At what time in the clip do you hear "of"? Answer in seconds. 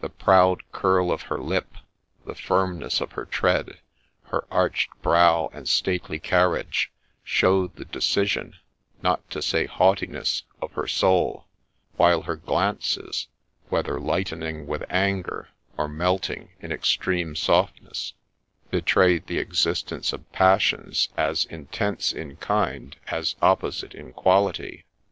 1.12-1.22, 3.00-3.12, 10.60-10.72, 20.12-20.32